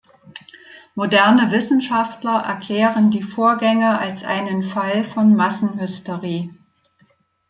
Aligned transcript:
Moderne 0.95 1.51
Wissenschaftler 1.51 2.39
erklären 2.39 3.11
die 3.11 3.21
Vorgänge 3.21 3.99
als 3.99 4.23
einen 4.23 4.63
Fall 4.63 5.03
von 5.03 5.35
Massenhysterie. 5.35 6.49